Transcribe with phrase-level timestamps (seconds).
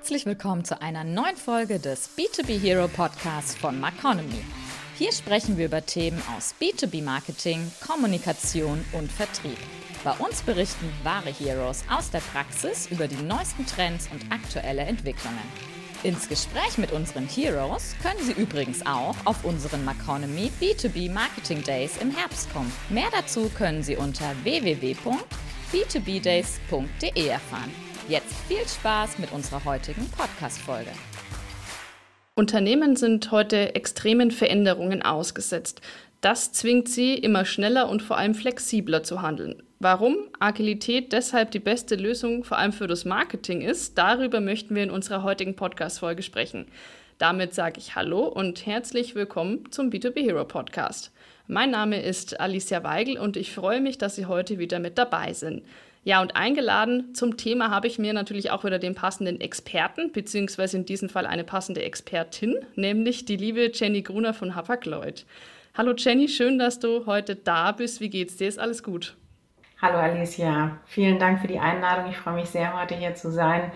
[0.00, 4.42] Herzlich willkommen zu einer neuen Folge des B2B Hero Podcasts von Maconomy.
[4.96, 9.58] Hier sprechen wir über Themen aus B2B Marketing, Kommunikation und Vertrieb.
[10.02, 15.36] Bei uns berichten wahre Heroes aus der Praxis über die neuesten Trends und aktuelle Entwicklungen.
[16.02, 21.98] Ins Gespräch mit unseren Heroes können Sie übrigens auch auf unseren Maconomy B2B Marketing Days
[21.98, 22.72] im Herbst kommen.
[22.88, 27.89] Mehr dazu können Sie unter www.b2bdays.de erfahren.
[28.08, 30.90] Jetzt viel Spaß mit unserer heutigen Podcast-Folge.
[32.34, 35.80] Unternehmen sind heute extremen Veränderungen ausgesetzt.
[36.20, 39.62] Das zwingt sie, immer schneller und vor allem flexibler zu handeln.
[39.78, 44.82] Warum Agilität deshalb die beste Lösung vor allem für das Marketing ist, darüber möchten wir
[44.82, 46.66] in unserer heutigen Podcast-Folge sprechen.
[47.18, 51.12] Damit sage ich Hallo und herzlich willkommen zum B2B Hero Podcast.
[51.46, 55.32] Mein Name ist Alicia Weigel und ich freue mich, dass Sie heute wieder mit dabei
[55.32, 55.62] sind.
[56.02, 60.78] Ja, und eingeladen zum Thema habe ich mir natürlich auch wieder den passenden Experten, beziehungsweise
[60.78, 65.26] in diesem Fall eine passende Expertin, nämlich die liebe Jenny Gruner von Hapag-Lloyd.
[65.76, 68.00] Hallo Jenny, schön, dass du heute da bist.
[68.00, 68.48] Wie geht's dir?
[68.48, 69.14] Ist alles gut?
[69.82, 72.10] Hallo Alicia, vielen Dank für die Einladung.
[72.10, 73.70] Ich freue mich sehr, heute hier zu sein.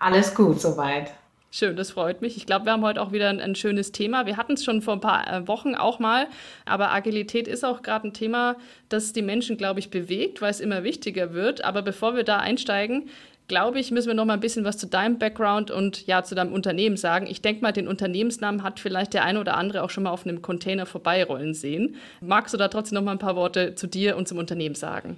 [0.00, 1.12] Alles gut soweit.
[1.50, 2.36] Schön, das freut mich.
[2.36, 4.26] Ich glaube, wir haben heute auch wieder ein, ein schönes Thema.
[4.26, 6.26] Wir hatten es schon vor ein paar äh, Wochen auch mal,
[6.66, 8.56] aber Agilität ist auch gerade ein Thema,
[8.90, 11.64] das die Menschen, glaube ich, bewegt, weil es immer wichtiger wird.
[11.64, 13.08] Aber bevor wir da einsteigen,
[13.48, 16.34] glaube ich, müssen wir noch mal ein bisschen was zu deinem Background und ja, zu
[16.34, 17.26] deinem Unternehmen sagen.
[17.26, 20.26] Ich denke mal, den Unternehmensnamen hat vielleicht der eine oder andere auch schon mal auf
[20.26, 21.96] einem Container vorbeirollen sehen.
[22.20, 25.16] Magst du da trotzdem noch mal ein paar Worte zu dir und zum Unternehmen sagen?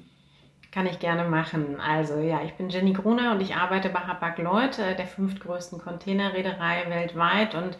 [0.72, 1.80] Kann ich gerne machen.
[1.80, 6.88] Also ja, ich bin Jenny Gruner und ich arbeite bei Hapag-Lloyd, äh, der fünftgrößten Containerreederei
[6.88, 7.76] weltweit und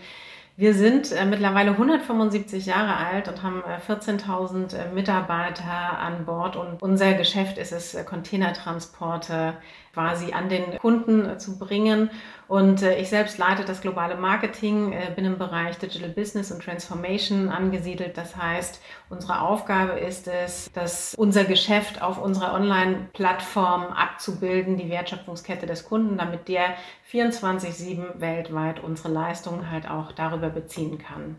[0.61, 6.55] wir sind äh, mittlerweile 175 Jahre alt und haben äh, 14.000 äh, Mitarbeiter an Bord
[6.55, 9.55] und unser Geschäft ist es, Containertransporte
[9.93, 12.11] quasi an den Kunden äh, zu bringen.
[12.49, 17.49] Und äh, ich selbst leite das globale Marketing, bin im Bereich Digital Business und Transformation
[17.49, 18.17] angesiedelt.
[18.17, 25.67] Das heißt, unsere Aufgabe ist es, dass unser Geschäft auf unserer Online-Plattform abzubilden, die Wertschöpfungskette
[25.67, 26.75] des Kunden, damit der
[27.13, 31.37] 24-7 weltweit unsere Leistungen halt auch darüber beziehen kann.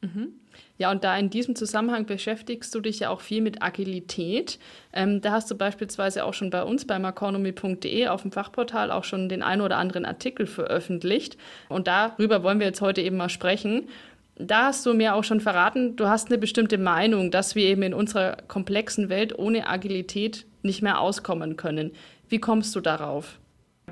[0.00, 0.32] Mhm.
[0.78, 4.58] Ja, und da in diesem Zusammenhang beschäftigst du dich ja auch viel mit Agilität.
[4.92, 9.04] Ähm, da hast du beispielsweise auch schon bei uns bei maconomy.de auf dem Fachportal auch
[9.04, 11.36] schon den einen oder anderen Artikel veröffentlicht.
[11.68, 13.88] Und darüber wollen wir jetzt heute eben mal sprechen.
[14.36, 17.82] Da hast du mir auch schon verraten, du hast eine bestimmte Meinung, dass wir eben
[17.82, 21.90] in unserer komplexen Welt ohne Agilität nicht mehr auskommen können.
[22.28, 23.40] Wie kommst du darauf?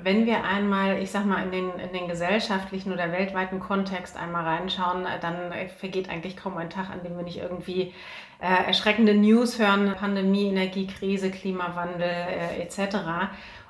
[0.03, 4.43] Wenn wir einmal, ich sag mal, in den, in den gesellschaftlichen oder weltweiten Kontext einmal
[4.43, 7.93] reinschauen, dann vergeht eigentlich kaum ein Tag, an dem wir nicht irgendwie
[8.39, 12.97] äh, erschreckende News hören, Pandemie, Energiekrise, Klimawandel äh, etc.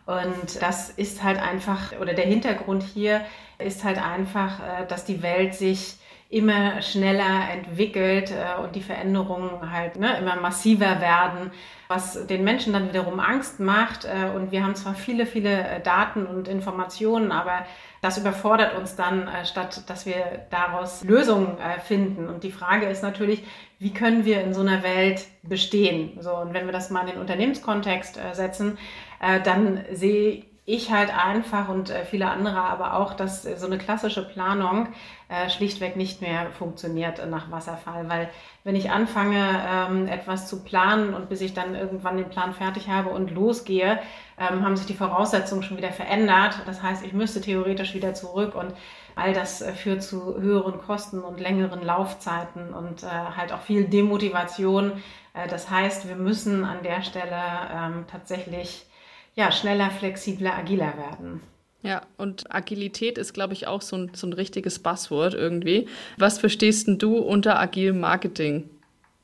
[0.06, 3.22] Und das ist halt einfach, oder der Hintergrund hier
[3.60, 5.98] ist halt einfach, äh, dass die Welt sich
[6.30, 11.52] immer schneller entwickelt äh, und die Veränderungen halt ne, immer massiver werden,
[11.88, 14.04] was den Menschen dann wiederum Angst macht.
[14.04, 17.66] Äh, und wir haben zwar viele, viele äh, Daten und Informationen, aber
[18.02, 22.28] das überfordert uns dann, äh, statt dass wir daraus Lösungen äh, finden.
[22.28, 23.44] Und die Frage ist natürlich,
[23.80, 26.18] wie können wir in so einer Welt bestehen?
[26.20, 28.78] So, und wenn wir das mal in den Unternehmenskontext äh, setzen,
[29.20, 33.78] dann sehe ich halt einfach und äh, viele andere aber auch, dass äh, so eine
[33.78, 34.90] klassische Planung
[35.30, 38.10] äh, schlichtweg nicht mehr funktioniert nach Wasserfall.
[38.10, 38.30] Weil
[38.66, 42.90] wenn ich anfange, ähm, etwas zu planen und bis ich dann irgendwann den Plan fertig
[42.90, 44.00] habe und losgehe,
[44.38, 46.56] ähm, haben sich die Voraussetzungen schon wieder verändert.
[46.66, 48.74] Das heißt, ich müsste theoretisch wieder zurück und
[49.16, 55.02] all das führt zu höheren Kosten und längeren Laufzeiten und halt auch viel Demotivation.
[55.50, 57.42] das heißt, wir müssen an der Stelle
[57.74, 58.86] ähm, tatsächlich
[59.38, 61.42] ja, schneller, flexibler, agiler werden.
[61.84, 65.88] Ja, und Agilität ist, glaube ich, auch so ein, so ein richtiges Buzzword irgendwie.
[66.18, 68.68] Was verstehst denn du unter agilem Marketing?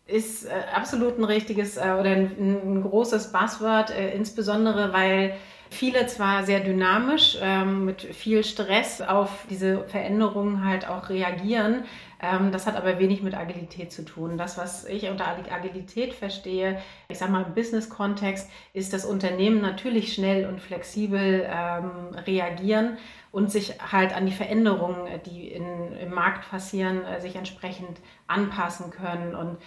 [0.05, 5.35] Ist äh, absolut ein richtiges äh, oder ein, ein, großes Buzzword, äh, insbesondere weil
[5.73, 11.83] viele zwar sehr dynamisch ähm, mit viel Stress auf diese Veränderungen halt auch reagieren,
[12.23, 14.37] ähm, das hat aber wenig mit Agilität zu tun.
[14.37, 20.13] Das, was ich unter Agilität verstehe, ich sage mal im Business-Kontext, ist, dass Unternehmen natürlich
[20.13, 22.97] schnell und flexibel ähm, reagieren
[23.31, 28.89] und sich halt an die Veränderungen, die in, im Markt passieren, äh, sich entsprechend anpassen
[28.89, 29.35] können.
[29.35, 29.57] Und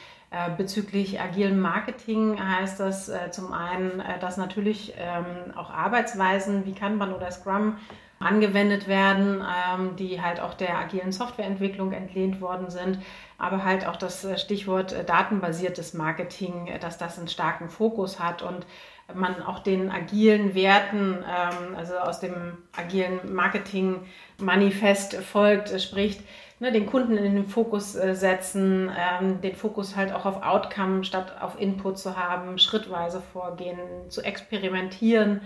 [0.57, 6.75] bezüglich agilem Marketing heißt das äh, zum einen, äh, dass natürlich ähm, auch Arbeitsweisen wie
[6.75, 7.77] Kanban oder Scrum
[8.19, 12.99] angewendet werden, ähm, die halt auch der agilen Softwareentwicklung entlehnt worden sind.
[13.39, 18.19] Aber halt auch das äh, Stichwort äh, datenbasiertes Marketing, äh, dass das einen starken Fokus
[18.19, 18.67] hat und
[19.15, 26.21] man auch den agilen Werten, ähm, also aus dem agilen Marketing-Manifest folgt, spricht,
[26.59, 31.37] ne, den Kunden in den Fokus setzen, ähm, den Fokus halt auch auf Outcome statt
[31.41, 35.41] auf Input zu haben, schrittweise vorgehen, zu experimentieren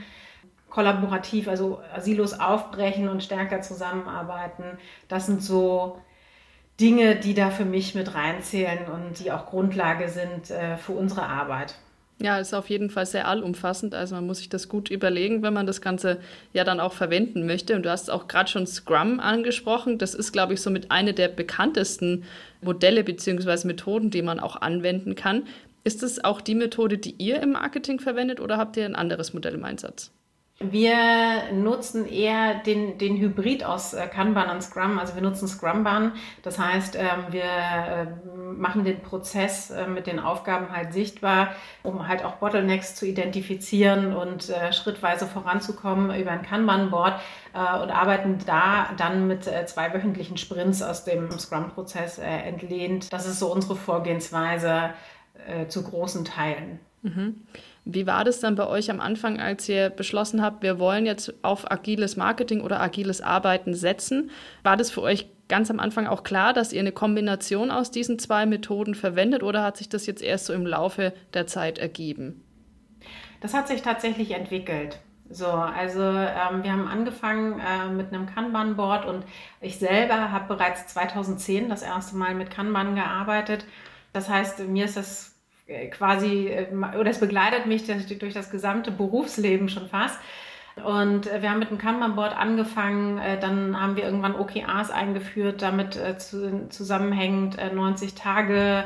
[0.71, 4.79] kollaborativ, also Silos aufbrechen und stärker zusammenarbeiten.
[5.09, 6.01] Das sind so
[6.81, 11.27] Dinge, die da für mich mit reinzählen und die auch Grundlage sind äh, für unsere
[11.27, 11.75] Arbeit.
[12.23, 13.95] Ja, ist auf jeden Fall sehr allumfassend.
[13.95, 16.19] Also man muss sich das gut überlegen, wenn man das Ganze
[16.53, 17.75] ja dann auch verwenden möchte.
[17.75, 19.97] Und du hast auch gerade schon Scrum angesprochen.
[19.97, 22.25] Das ist, glaube ich, somit eine der bekanntesten
[22.61, 23.67] Modelle bzw.
[23.67, 25.45] Methoden, die man auch anwenden kann.
[25.83, 29.33] Ist das auch die Methode, die ihr im Marketing verwendet oder habt ihr ein anderes
[29.33, 30.13] Modell im Einsatz?
[30.63, 34.99] Wir nutzen eher den, den Hybrid aus äh, Kanban und Scrum.
[34.99, 36.13] Also wir nutzen Scrumban.
[36.43, 38.07] Das heißt, ähm, wir äh,
[38.59, 44.15] machen den Prozess äh, mit den Aufgaben halt sichtbar, um halt auch Bottlenecks zu identifizieren
[44.15, 47.21] und schrittweise voranzukommen über ein Kanban-Board
[47.53, 53.13] und arbeiten da dann mit zwei wöchentlichen Sprints aus dem Scrum-Prozess entlehnt.
[53.13, 54.91] Das ist so unsere Vorgehensweise
[55.69, 56.81] zu großen Teilen.
[57.03, 57.47] Mhm.
[57.85, 61.33] Wie war das dann bei euch am Anfang, als ihr beschlossen habt, wir wollen jetzt
[61.43, 64.31] auf agiles Marketing oder agiles Arbeiten setzen?
[64.63, 68.19] War das für euch ganz am Anfang auch klar, dass ihr eine Kombination aus diesen
[68.19, 72.45] zwei Methoden verwendet oder hat sich das jetzt erst so im Laufe der Zeit ergeben?
[73.41, 75.01] Das hat sich tatsächlich entwickelt.
[75.33, 79.25] So, also ähm, wir haben angefangen äh, mit einem Kanban-Board und
[79.61, 83.65] ich selber habe bereits 2010 das erste Mal mit Kanban gearbeitet.
[84.13, 85.37] Das heißt, mir ist das
[85.91, 86.67] quasi, äh,
[86.99, 90.19] oder es begleitet mich durch das gesamte Berufsleben schon fast.
[90.85, 95.99] Und äh, wir haben mit dem Kanban-Board angefangen, dann haben wir irgendwann OKRs eingeführt, damit
[96.71, 98.85] zusammenhängend 90 Tage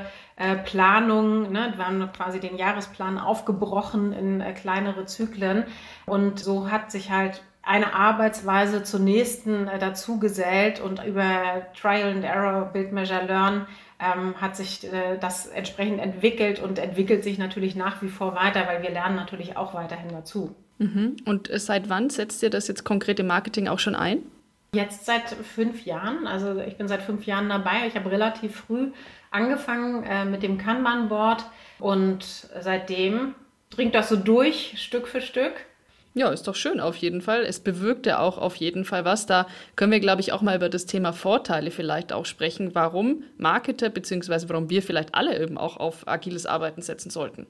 [0.64, 1.52] Planung.
[1.52, 1.72] Ne?
[1.76, 5.64] Wir haben quasi den Jahresplan aufgebrochen in kleinere Zyklen.
[6.06, 12.24] Und so hat sich halt eine Arbeitsweise zur nächsten dazu gesellt und über Trial and
[12.24, 13.66] Error, Build, Measure, Learn
[13.98, 18.66] ähm, hat sich äh, das entsprechend entwickelt und entwickelt sich natürlich nach wie vor weiter,
[18.66, 20.54] weil wir lernen natürlich auch weiterhin dazu.
[20.78, 21.16] Mhm.
[21.24, 24.18] Und seit wann setzt ihr das jetzt konkret im Marketing auch schon ein?
[24.74, 26.26] Jetzt seit fünf Jahren.
[26.26, 27.86] Also ich bin seit fünf Jahren dabei.
[27.86, 28.90] Ich habe relativ früh
[29.30, 31.44] angefangen äh, mit dem Kanban-Board
[31.78, 32.24] und
[32.60, 33.34] seitdem
[33.70, 35.52] dringt das so durch, Stück für Stück.
[36.16, 37.42] Ja, ist doch schön auf jeden Fall.
[37.42, 39.26] Es bewirkt ja auch auf jeden Fall was.
[39.26, 43.24] Da können wir, glaube ich, auch mal über das Thema Vorteile vielleicht auch sprechen, warum
[43.36, 47.48] Marketer beziehungsweise warum wir vielleicht alle eben auch auf agiles Arbeiten setzen sollten.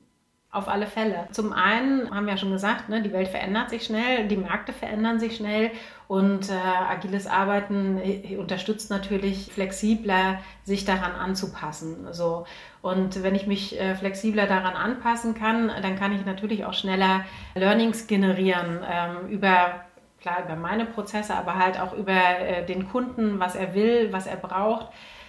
[0.55, 1.27] Auf alle Fälle.
[1.33, 4.73] Zum einen haben wir ja schon gesagt, ne, die Welt verändert sich schnell, die Märkte
[4.73, 5.73] verändern sich schnell
[6.07, 12.07] und äh, agiles Arbeiten äh, unterstützt natürlich flexibler, sich daran anzupassen.
[12.13, 12.47] So.
[12.83, 17.25] Und wenn ich mich äh, flexibler daran anpassen kann, dann kann ich natürlich auch schneller
[17.57, 19.85] Learnings generieren ähm, über
[20.21, 24.27] klar über meine Prozesse, aber halt auch über äh, den Kunden, was er will, was
[24.29, 24.87] er braucht.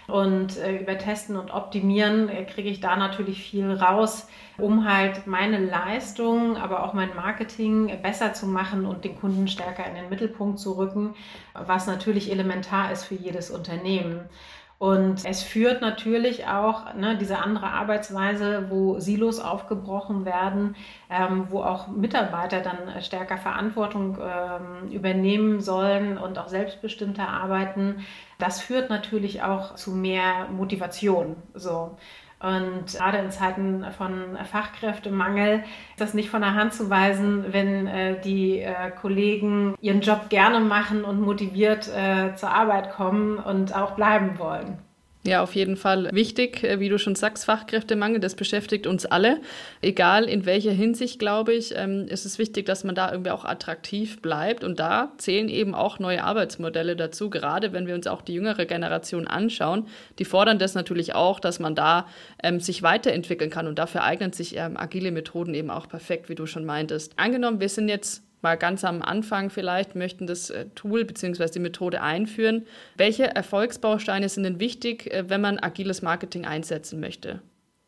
[0.08, 5.26] Und äh, über Testen und Optimieren äh, kriege ich da natürlich viel raus, um halt
[5.26, 10.10] meine Leistung, aber auch mein Marketing besser zu machen und den Kunden stärker in den
[10.10, 11.16] Mittelpunkt zu rücken,
[11.54, 14.30] was natürlich elementar ist für jedes Unternehmen.
[14.78, 20.76] Und es führt natürlich auch ne, diese andere Arbeitsweise, wo Silos aufgebrochen werden,
[21.10, 28.06] ähm, wo auch Mitarbeiter dann stärker Verantwortung ähm, übernehmen sollen und auch selbstbestimmter arbeiten.
[28.38, 31.38] Das führt natürlich auch zu mehr Motivation.
[31.54, 31.98] So.
[32.40, 37.88] Und gerade in Zeiten von Fachkräftemangel ist das nicht von der Hand zu weisen, wenn
[37.88, 43.76] äh, die äh, Kollegen ihren Job gerne machen und motiviert äh, zur Arbeit kommen und
[43.76, 44.85] auch bleiben wollen.
[45.28, 49.42] Ja, auf jeden Fall wichtig, äh, wie du schon sagst, Fachkräftemangel, das beschäftigt uns alle.
[49.82, 53.44] Egal in welcher Hinsicht, glaube ich, ähm, ist es wichtig, dass man da irgendwie auch
[53.44, 54.64] attraktiv bleibt.
[54.64, 58.68] Und da zählen eben auch neue Arbeitsmodelle dazu, gerade wenn wir uns auch die jüngere
[58.68, 59.88] Generation anschauen.
[60.20, 62.08] Die fordern das natürlich auch, dass man da
[62.44, 63.68] ähm, sich weiterentwickeln kann.
[63.68, 67.14] Und dafür eignen sich ähm, agile Methoden eben auch perfekt, wie du schon meintest.
[67.18, 71.48] Angenommen, wir sind jetzt mal ganz am Anfang vielleicht möchten das äh, Tool bzw.
[71.50, 72.68] die Methode einführen.
[72.96, 77.42] Welche Erfolgsbausteine sind denn wichtig, äh, wenn man agiles Marketing einsetzen möchte?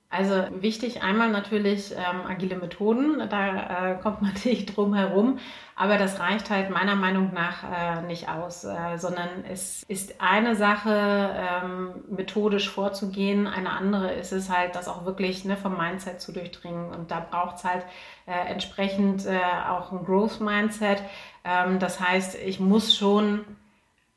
[0.10, 5.40] Also wichtig einmal natürlich ähm, agile Methoden, da äh, kommt man nicht drum herum,
[5.76, 10.56] aber das reicht halt meiner Meinung nach äh, nicht aus, äh, sondern es ist eine
[10.56, 16.22] Sache, ähm, methodisch vorzugehen, eine andere ist es halt, das auch wirklich ne, vom Mindset
[16.22, 17.84] zu durchdringen und da braucht es halt
[18.28, 21.04] äh, entsprechend äh, auch ein Growth Mindset.
[21.44, 23.44] Ähm, das heißt, ich muss schon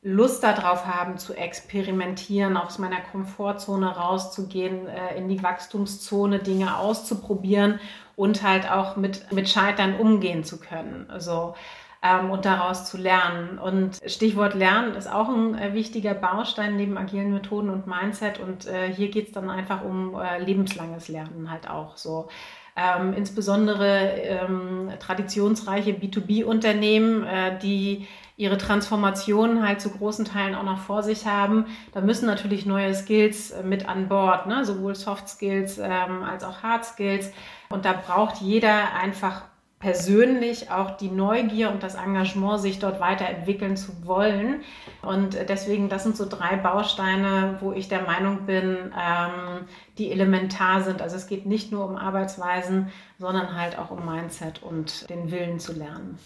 [0.03, 7.81] Lust darauf haben zu experimentieren, aus meiner Komfortzone rauszugehen, äh, in die Wachstumszone Dinge auszuprobieren
[8.17, 11.07] und halt auch mit, mit Scheitern umgehen zu können.
[11.11, 11.55] Also,
[12.03, 13.59] ähm, und daraus zu lernen.
[13.59, 18.41] Und Stichwort Lernen ist auch ein äh, wichtiger Baustein neben agilen Methoden und Mindset.
[18.41, 22.29] Und äh, hier geht es dann einfach um äh, lebenslanges Lernen halt auch so.
[22.77, 28.07] Ähm, insbesondere ähm, traditionsreiche B2B-Unternehmen, äh, die
[28.41, 31.67] ihre Transformation halt zu großen Teilen auch noch vor sich haben.
[31.93, 34.65] Da müssen natürlich neue Skills äh, mit an Bord, ne?
[34.65, 37.31] sowohl Soft Skills ähm, als auch Hard Skills.
[37.69, 39.43] Und da braucht jeder einfach
[39.79, 44.63] persönlich auch die Neugier und das Engagement, sich dort weiterentwickeln zu wollen.
[45.03, 49.67] Und deswegen, das sind so drei Bausteine, wo ich der Meinung bin, ähm,
[49.99, 51.03] die elementar sind.
[51.03, 55.61] Also es geht nicht nur um Arbeitsweisen, sondern halt auch um Mindset und den Willen
[55.61, 56.19] zu lernen.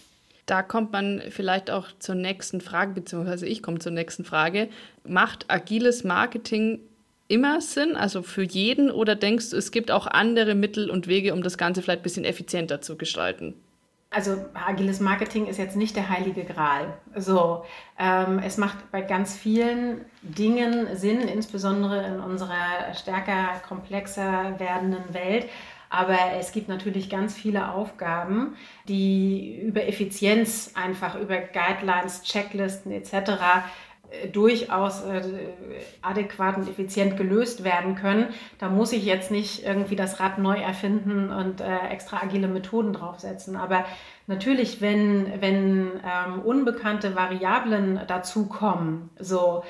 [0.46, 4.68] Da kommt man vielleicht auch zur nächsten Frage, beziehungsweise ich komme zur nächsten Frage.
[5.06, 6.80] Macht agiles Marketing
[7.28, 11.32] immer Sinn, also für jeden, oder denkst du, es gibt auch andere Mittel und Wege,
[11.32, 13.54] um das Ganze vielleicht ein bisschen effizienter zu gestalten?
[14.10, 16.94] Also agiles Marketing ist jetzt nicht der heilige Gral.
[17.16, 17.64] So,
[17.98, 25.48] ähm, es macht bei ganz vielen Dingen Sinn, insbesondere in unserer stärker komplexer werdenden Welt.
[25.94, 28.56] Aber es gibt natürlich ganz viele Aufgaben,
[28.88, 33.62] die über Effizienz einfach, über Guidelines, Checklisten etc.
[34.10, 35.22] Äh, durchaus äh,
[36.02, 38.26] adäquat und effizient gelöst werden können.
[38.58, 42.92] Da muss ich jetzt nicht irgendwie das Rad neu erfinden und äh, extra agile Methoden
[42.92, 43.56] draufsetzen.
[43.56, 43.84] Aber
[44.26, 49.62] natürlich, wenn, wenn ähm, unbekannte Variablen dazukommen, so,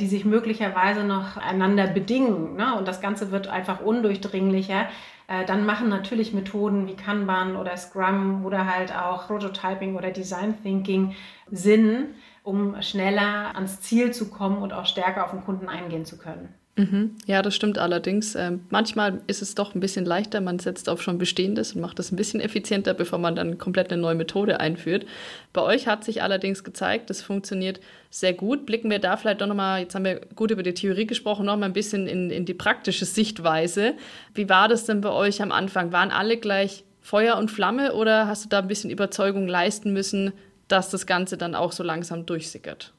[0.00, 4.88] die sich möglicherweise noch einander bedingen, ne, und das Ganze wird einfach undurchdringlicher,
[5.30, 10.60] äh, dann machen natürlich Methoden wie Kanban oder Scrum oder halt auch Prototyping oder Design
[10.60, 11.14] Thinking
[11.48, 16.18] Sinn, um schneller ans Ziel zu kommen und auch stärker auf den Kunden eingehen zu
[16.18, 16.52] können.
[16.76, 17.16] Mhm.
[17.26, 18.34] Ja, das stimmt allerdings.
[18.36, 21.98] Ähm, manchmal ist es doch ein bisschen leichter, man setzt auf schon Bestehendes und macht
[21.98, 25.04] das ein bisschen effizienter, bevor man dann komplett eine neue Methode einführt.
[25.52, 28.66] Bei euch hat sich allerdings gezeigt, das funktioniert sehr gut.
[28.66, 31.68] Blicken wir da vielleicht doch nochmal, jetzt haben wir gut über die Theorie gesprochen, nochmal
[31.68, 33.94] ein bisschen in, in die praktische Sichtweise.
[34.34, 35.92] Wie war das denn bei euch am Anfang?
[35.92, 40.32] Waren alle gleich Feuer und Flamme oder hast du da ein bisschen Überzeugung leisten müssen,
[40.68, 42.92] dass das Ganze dann auch so langsam durchsickert?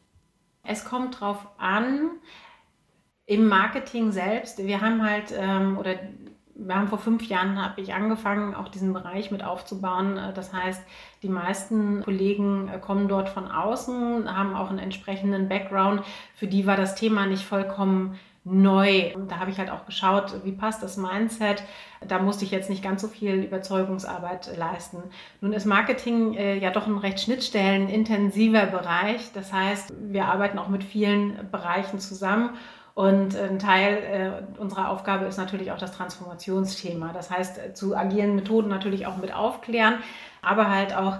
[0.63, 2.11] Es kommt drauf an,
[3.25, 5.95] im Marketing selbst, wir haben halt, ähm, oder
[6.55, 10.17] wir haben vor fünf Jahren, habe ich angefangen, auch diesen Bereich mit aufzubauen.
[10.17, 10.81] Äh, das heißt,
[11.23, 16.03] die meisten Kollegen äh, kommen dort von außen, haben auch einen entsprechenden Background.
[16.35, 19.13] Für die war das Thema nicht vollkommen neu.
[19.15, 21.63] Und da habe ich halt auch geschaut, wie passt das Mindset.
[22.07, 25.03] Da musste ich jetzt nicht ganz so viel Überzeugungsarbeit leisten.
[25.41, 29.31] Nun ist Marketing äh, ja doch ein recht schnittstellenintensiver Bereich.
[29.33, 32.51] Das heißt, wir arbeiten auch mit vielen Bereichen zusammen
[32.93, 37.13] und ein Teil äh, unserer Aufgabe ist natürlich auch das Transformationsthema.
[37.13, 39.95] Das heißt, zu agilen Methoden natürlich auch mit aufklären,
[40.41, 41.19] aber halt auch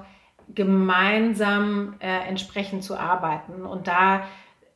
[0.54, 3.66] gemeinsam äh, entsprechend zu arbeiten.
[3.66, 4.24] Und da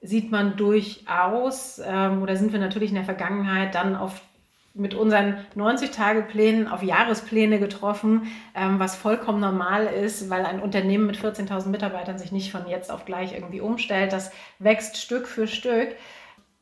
[0.02, 4.22] sieht man durchaus, ähm, oder sind wir natürlich in der Vergangenheit dann auf
[4.78, 11.18] mit unseren 90-Tage-Plänen auf Jahrespläne getroffen, ähm, was vollkommen normal ist, weil ein Unternehmen mit
[11.18, 14.12] 14.000 Mitarbeitern sich nicht von jetzt auf gleich irgendwie umstellt.
[14.12, 15.96] Das wächst Stück für Stück.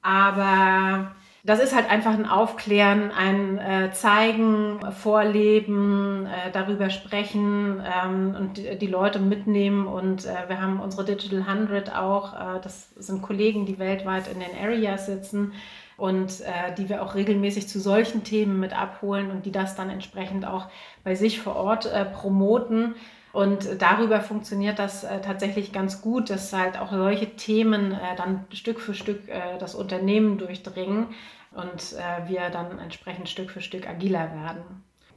[0.03, 8.35] Aber das ist halt einfach ein Aufklären, ein äh, Zeigen, Vorleben, äh, darüber sprechen ähm,
[8.37, 9.87] und die, die, Leute mitnehmen.
[9.87, 12.33] Und äh, wir haben unsere Digital 100 auch.
[12.33, 15.51] Äh, das sind Kollegen, die weltweit in den Areas sitzen
[15.97, 19.89] und äh, die wir auch regelmäßig zu solchen Themen mit abholen und die das dann
[19.89, 20.67] entsprechend auch
[21.03, 22.95] bei sich vor Ort äh, promoten.
[23.33, 28.45] Und darüber funktioniert das äh, tatsächlich ganz gut, dass halt auch solche Themen äh, dann
[28.53, 31.07] Stück für Stück äh, das Unternehmen durchdringen
[31.51, 34.63] und wir dann entsprechend Stück für Stück agiler werden.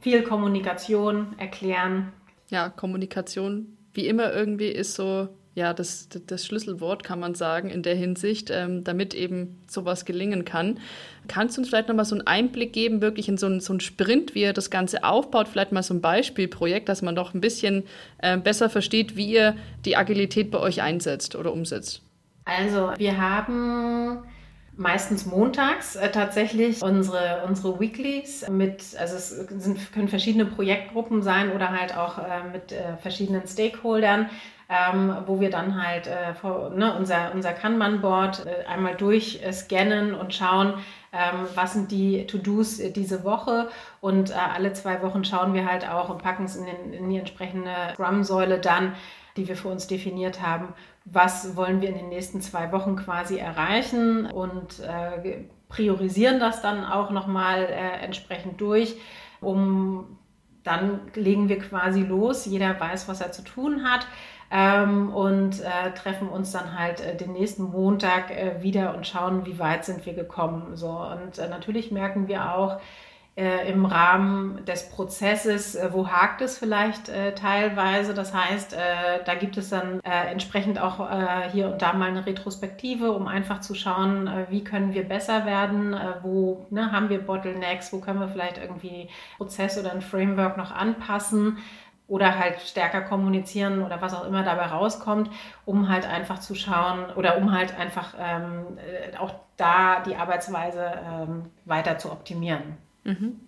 [0.01, 2.13] Viel Kommunikation, erklären.
[2.51, 7.81] Ja, Kommunikation, wie immer irgendwie ist so ja, das, das Schlüsselwort, kann man sagen, in
[7.81, 10.79] der Hinsicht, ähm, damit eben sowas gelingen kann.
[11.27, 13.79] Kannst du uns vielleicht nochmal so einen Einblick geben, wirklich in so einen, so einen
[13.79, 15.47] Sprint, wie ihr das Ganze aufbaut?
[15.47, 17.85] Vielleicht mal so ein Beispielprojekt, dass man doch ein bisschen
[18.19, 22.03] äh, besser versteht, wie ihr die Agilität bei euch einsetzt oder umsetzt.
[22.45, 24.19] Also, wir haben
[24.77, 31.51] meistens montags äh, tatsächlich unsere, unsere Weeklies mit, also es sind, können verschiedene Projektgruppen sein
[31.51, 34.29] oder halt auch äh, mit äh, verschiedenen Stakeholdern.
[34.69, 40.33] Ähm, wo wir dann halt äh, vor, ne, unser, unser Kanban-Board äh, einmal durchscannen und
[40.33, 40.73] schauen,
[41.13, 43.69] ähm, was sind die To-Dos äh, diese Woche
[44.01, 47.71] und alle zwei Wochen schauen wir halt auch und packen es in, in die entsprechende
[47.93, 48.93] Scrum-Säule dann,
[49.37, 50.73] die wir für uns definiert haben,
[51.11, 56.83] was wollen wir in den nächsten zwei Wochen quasi erreichen und äh, priorisieren das dann
[56.85, 58.95] auch nochmal äh, entsprechend durch,
[59.39, 60.17] um
[60.63, 64.05] dann legen wir quasi los, jeder weiß, was er zu tun hat.
[64.49, 69.45] Ähm, und äh, treffen uns dann halt äh, den nächsten Montag äh, wieder und schauen,
[69.45, 70.77] wie weit sind wir gekommen.
[70.77, 72.79] So und äh, natürlich merken wir auch,
[73.37, 78.15] äh, im Rahmen des Prozesses, äh, wo hakt es vielleicht äh, teilweise.
[78.15, 82.09] Das heißt, äh, da gibt es dann äh, entsprechend auch äh, hier und da mal
[82.09, 87.19] eine Retrospektive, um einfach zu schauen, wie können wir besser werden, wo ne, haben wir
[87.25, 91.59] Bottlenecks, wo können wir vielleicht irgendwie Prozess oder ein Framework noch anpassen
[92.07, 95.29] oder halt stärker kommunizieren oder was auch immer dabei rauskommt,
[95.65, 98.77] um halt einfach zu schauen oder um halt einfach ähm,
[99.19, 102.77] auch da die Arbeitsweise ähm, weiter zu optimieren.
[103.07, 103.39] Mhm.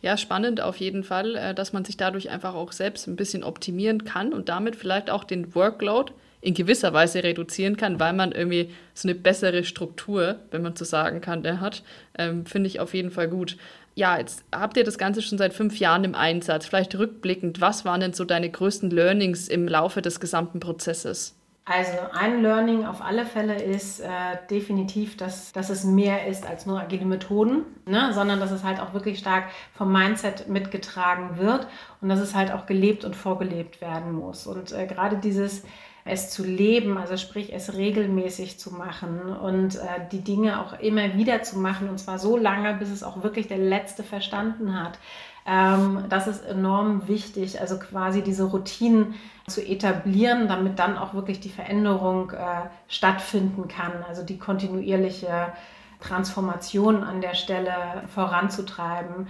[0.00, 3.42] Ja, spannend auf jeden Fall, äh, dass man sich dadurch einfach auch selbst ein bisschen
[3.42, 8.30] optimieren kann und damit vielleicht auch den Workload in gewisser Weise reduzieren kann, weil man
[8.30, 11.82] irgendwie so eine bessere Struktur, wenn man so sagen kann, der hat.
[12.16, 13.56] Ähm, Finde ich auf jeden Fall gut.
[13.96, 16.66] Ja, jetzt habt ihr das Ganze schon seit fünf Jahren im Einsatz.
[16.66, 21.37] Vielleicht rückblickend, was waren denn so deine größten Learnings im Laufe des gesamten Prozesses?
[21.68, 24.08] Also ein Learning auf alle Fälle ist äh,
[24.50, 28.10] definitiv, dass, dass es mehr ist als nur agile Methoden, ne?
[28.14, 29.44] sondern dass es halt auch wirklich stark
[29.74, 31.66] vom Mindset mitgetragen wird
[32.00, 34.46] und dass es halt auch gelebt und vorgelebt werden muss.
[34.46, 35.62] Und äh, gerade dieses
[36.08, 41.14] es zu leben, also sprich es regelmäßig zu machen und äh, die Dinge auch immer
[41.14, 44.98] wieder zu machen und zwar so lange, bis es auch wirklich der Letzte verstanden hat.
[45.46, 49.14] Ähm, das ist enorm wichtig, also quasi diese Routinen
[49.46, 55.52] zu etablieren, damit dann auch wirklich die Veränderung äh, stattfinden kann, also die kontinuierliche
[56.00, 59.28] Transformation an der Stelle voranzutreiben.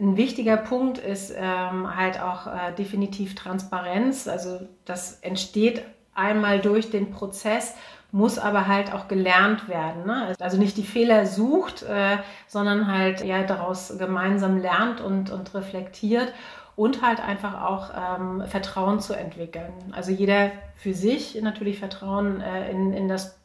[0.00, 4.28] Ein wichtiger Punkt ist ähm, halt auch äh, definitiv Transparenz.
[4.28, 5.82] Also das entsteht
[6.14, 7.74] einmal durch den Prozess
[8.10, 10.06] muss aber halt auch gelernt werden.
[10.06, 10.34] Ne?
[10.40, 16.32] Also nicht die Fehler sucht, äh, sondern halt ja daraus gemeinsam lernt und, und reflektiert
[16.74, 19.72] und halt einfach auch ähm, Vertrauen zu entwickeln.
[19.92, 23.38] Also jeder für sich natürlich Vertrauen äh, in, in, das,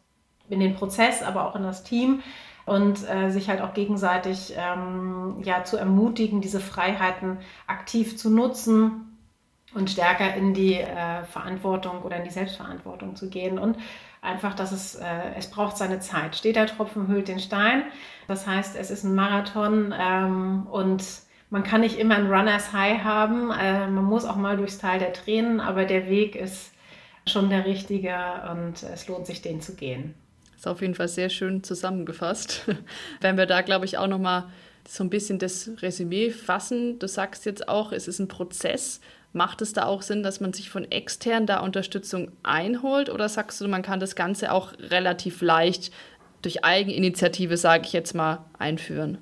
[0.50, 2.22] in den Prozess, aber auch in das Team
[2.66, 9.13] und äh, sich halt auch gegenseitig ähm, ja, zu ermutigen, diese Freiheiten aktiv zu nutzen
[9.74, 13.78] und stärker in die äh, Verantwortung oder in die Selbstverantwortung zu gehen und
[14.22, 15.06] einfach, dass es, äh,
[15.38, 16.36] es braucht seine Zeit.
[16.36, 17.84] Steht der Tropfen, hüllt den Stein.
[18.28, 21.04] Das heißt, es ist ein Marathon ähm, und
[21.50, 23.52] man kann nicht immer ein Runners High haben.
[23.52, 26.72] Äh, man muss auch mal durchs Tal der Tränen, aber der Weg ist
[27.28, 28.16] schon der richtige
[28.52, 30.16] und es lohnt sich, den zu gehen.
[30.56, 32.70] Ist auf jeden Fall sehr schön zusammengefasst.
[33.22, 34.50] Wenn wir da, glaube ich, auch noch mal
[34.88, 37.00] so ein bisschen das Resümee fassen.
[37.00, 39.00] Du sagst jetzt auch, es ist ein Prozess
[39.34, 43.60] Macht es da auch Sinn, dass man sich von extern da Unterstützung einholt oder sagst
[43.60, 45.92] du, man kann das Ganze auch relativ leicht
[46.44, 49.18] durch Eigeninitiative, sage ich jetzt mal, einführen?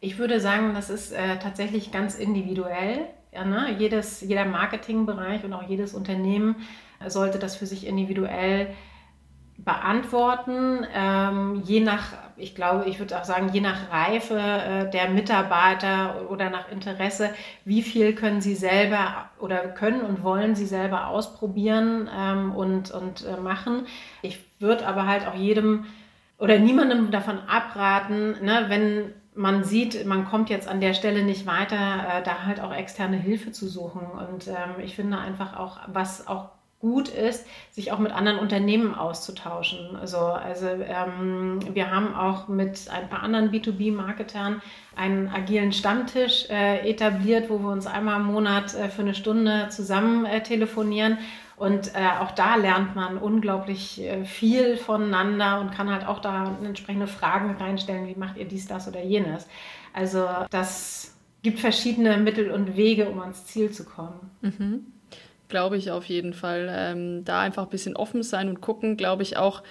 [0.00, 3.06] Ich würde sagen, das ist äh, tatsächlich ganz individuell.
[3.32, 3.74] Ja, ne?
[3.78, 6.56] Jedes, jeder Marketingbereich und auch jedes Unternehmen
[7.06, 8.68] sollte das für sich individuell
[9.58, 15.08] beantworten, ähm, je nach, ich glaube, ich würde auch sagen, je nach Reife äh, der
[15.08, 17.30] Mitarbeiter oder nach Interesse,
[17.64, 23.24] wie viel können sie selber oder können und wollen sie selber ausprobieren ähm, und, und
[23.24, 23.86] äh, machen.
[24.22, 25.86] Ich würde aber halt auch jedem
[26.38, 31.46] oder niemandem davon abraten, ne, wenn man sieht, man kommt jetzt an der Stelle nicht
[31.46, 34.02] weiter, äh, da halt auch externe Hilfe zu suchen.
[34.02, 38.94] Und ähm, ich finde einfach auch, was auch gut ist, sich auch mit anderen Unternehmen
[38.94, 39.96] auszutauschen.
[39.96, 44.60] Also, also ähm, wir haben auch mit ein paar anderen B2B-Marketern
[44.94, 49.68] einen agilen Stammtisch äh, etabliert, wo wir uns einmal im Monat äh, für eine Stunde
[49.70, 51.18] zusammen äh, telefonieren.
[51.56, 56.54] Und äh, auch da lernt man unglaublich äh, viel voneinander und kann halt auch da
[56.62, 59.48] entsprechende Fragen reinstellen, wie macht ihr dies, das oder jenes.
[59.94, 64.30] Also das gibt verschiedene Mittel und Wege, um ans Ziel zu kommen.
[64.42, 64.92] Mhm.
[65.48, 66.68] Glaube ich auf jeden Fall.
[66.70, 69.62] Ähm, da einfach ein bisschen offen sein und gucken, glaube ich auch,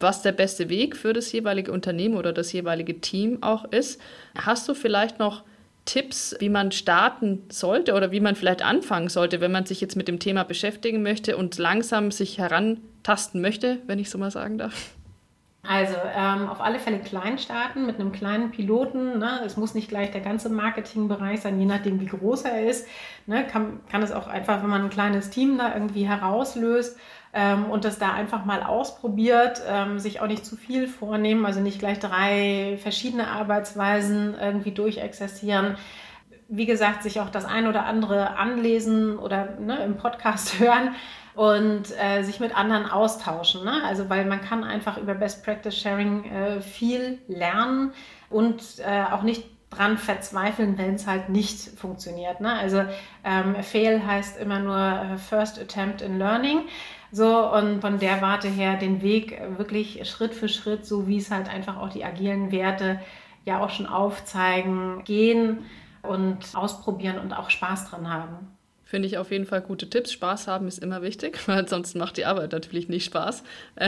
[0.00, 4.00] was der beste Weg für das jeweilige Unternehmen oder das jeweilige Team auch ist.
[4.36, 5.44] Hast du vielleicht noch
[5.84, 9.96] Tipps, wie man starten sollte oder wie man vielleicht anfangen sollte, wenn man sich jetzt
[9.96, 14.58] mit dem Thema beschäftigen möchte und langsam sich herantasten möchte, wenn ich so mal sagen
[14.58, 14.93] darf?
[15.66, 19.18] Also ähm, auf alle Fälle klein starten mit einem kleinen Piloten.
[19.18, 19.40] Ne?
[19.46, 22.86] Es muss nicht gleich der ganze Marketingbereich sein, je nachdem wie groß er ist.
[23.26, 23.46] Ne?
[23.46, 26.98] Kann, kann es auch einfach, wenn man ein kleines Team da irgendwie herauslöst
[27.32, 31.60] ähm, und das da einfach mal ausprobiert, ähm, sich auch nicht zu viel vornehmen, also
[31.60, 35.76] nicht gleich drei verschiedene Arbeitsweisen irgendwie durchexerzieren.
[36.48, 40.94] Wie gesagt, sich auch das ein oder andere anlesen oder ne, im Podcast hören
[41.34, 43.64] und äh, sich mit anderen austauschen.
[43.64, 43.82] Ne?
[43.84, 47.92] Also weil man kann einfach über Best Practice Sharing äh, viel lernen
[48.30, 52.40] und äh, auch nicht dran verzweifeln, wenn es halt nicht funktioniert.
[52.40, 52.52] Ne?
[52.52, 52.84] Also
[53.24, 56.62] ähm, Fail heißt immer nur äh, First Attempt in Learning.
[57.10, 61.30] So, und von der Warte her den Weg wirklich Schritt für Schritt, so wie es
[61.30, 63.00] halt einfach auch die agilen Werte
[63.44, 65.64] ja auch schon aufzeigen, gehen
[66.02, 68.53] und ausprobieren und auch Spaß dran haben.
[68.94, 70.12] Finde ich auf jeden Fall gute Tipps.
[70.12, 73.42] Spaß haben ist immer wichtig, weil sonst macht die Arbeit natürlich nicht Spaß.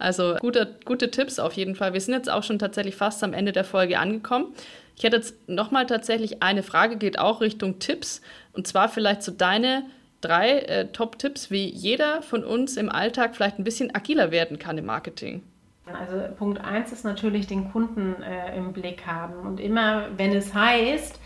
[0.00, 1.92] Also gute, gute Tipps auf jeden Fall.
[1.92, 4.52] Wir sind jetzt auch schon tatsächlich fast am Ende der Folge angekommen.
[4.96, 8.20] Ich hätte jetzt nochmal tatsächlich eine Frage, geht auch Richtung Tipps.
[8.52, 9.84] Und zwar vielleicht so deine
[10.22, 14.76] drei äh, Top-Tipps, wie jeder von uns im Alltag vielleicht ein bisschen agiler werden kann
[14.76, 15.44] im Marketing.
[15.86, 19.46] Also Punkt eins ist natürlich den Kunden äh, im Blick haben.
[19.46, 21.20] Und immer, wenn es heißt,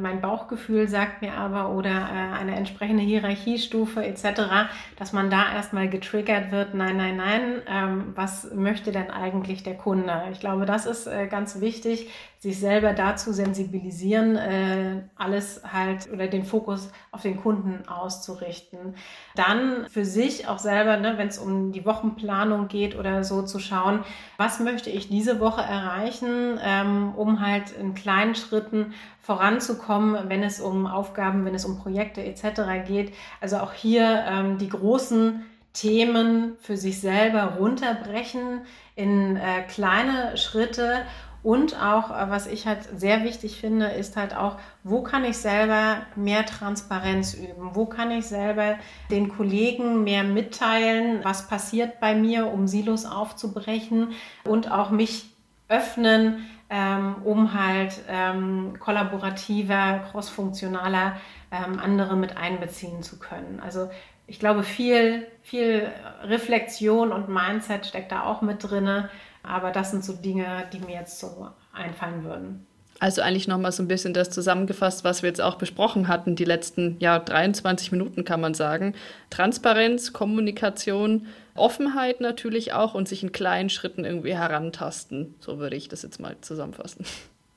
[0.00, 5.88] mein Bauchgefühl sagt mir aber oder äh, eine entsprechende Hierarchiestufe etc., dass man da erstmal
[5.88, 10.22] getriggert wird, nein, nein, nein, ähm, was möchte denn eigentlich der Kunde?
[10.32, 16.26] Ich glaube, das ist äh, ganz wichtig, sich selber dazu sensibilisieren, äh, alles halt oder
[16.26, 18.94] den Fokus auf den Kunden auszurichten.
[19.34, 23.58] Dann für sich auch selber, ne, wenn es um die Wochenplanung geht oder so, zu
[23.58, 24.04] schauen,
[24.38, 30.60] was möchte ich diese Woche erreichen, ähm, um halt in kleinen Schritten voranzukommen, wenn es
[30.60, 32.86] um Aufgaben, wenn es um Projekte etc.
[32.86, 33.12] geht.
[33.40, 38.62] Also auch hier ähm, die großen Themen für sich selber runterbrechen
[38.96, 41.04] in äh, kleine Schritte
[41.42, 45.38] und auch, äh, was ich halt sehr wichtig finde, ist halt auch, wo kann ich
[45.38, 47.70] selber mehr Transparenz üben?
[47.74, 48.76] Wo kann ich selber
[49.10, 54.12] den Kollegen mehr mitteilen, was passiert bei mir, um Silos aufzubrechen
[54.44, 55.30] und auch mich
[55.68, 61.16] öffnen, ähm, um halt ähm, kollaborativer, crossfunktionaler
[61.50, 63.60] ähm, andere mit einbeziehen zu können.
[63.60, 63.90] Also
[64.26, 65.90] ich glaube, viel, viel
[66.22, 69.08] Reflexion und Mindset steckt da auch mit drin.
[69.42, 72.66] Aber das sind so Dinge, die mir jetzt so einfallen würden.
[73.00, 76.44] Also eigentlich nochmal so ein bisschen das zusammengefasst, was wir jetzt auch besprochen hatten, die
[76.44, 78.94] letzten ja, 23 Minuten kann man sagen.
[79.30, 85.34] Transparenz, Kommunikation, Offenheit natürlich auch und sich in kleinen Schritten irgendwie herantasten.
[85.40, 87.06] So würde ich das jetzt mal zusammenfassen.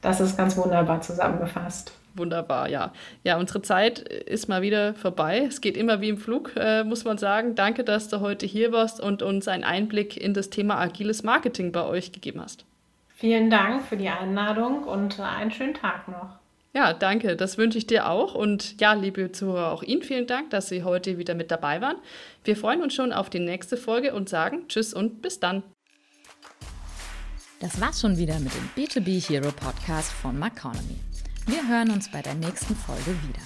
[0.02, 1.92] Das ist ganz wunderbar zusammengefasst.
[2.16, 2.94] Wunderbar, ja.
[3.24, 5.46] Ja, unsere Zeit ist mal wieder vorbei.
[5.48, 7.56] Es geht immer wie im Flug, äh, muss man sagen.
[7.56, 11.72] Danke, dass du heute hier warst und uns einen Einblick in das Thema agiles Marketing
[11.72, 12.66] bei euch gegeben hast.
[13.24, 16.40] Vielen Dank für die Einladung und einen schönen Tag noch.
[16.74, 17.38] Ja, danke.
[17.38, 18.36] Das wünsche ich dir auch.
[18.36, 21.96] Und ja, liebe Zuhörer, auch Ihnen vielen Dank, dass Sie heute wieder mit dabei waren.
[22.44, 25.64] Wir freuen uns schon auf die nächste Folge und sagen Tschüss und bis dann.
[27.62, 31.00] Das war's schon wieder mit dem B2B Hero Podcast von Maconomy.
[31.46, 33.40] Wir hören uns bei der nächsten Folge wieder.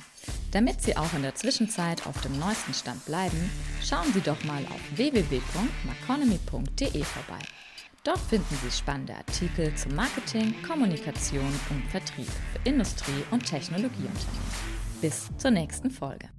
[0.51, 3.51] Damit Sie auch in der Zwischenzeit auf dem neuesten Stand bleiben,
[3.87, 7.43] schauen Sie doch mal auf www.maconomy.de vorbei.
[8.07, 14.47] Dort finden Sie spannende Artikel zu Marketing, Kommunikation und Vertrieb für Industrie- und Technologieunternehmen.
[15.01, 16.29] Bis zur nächsten Folge.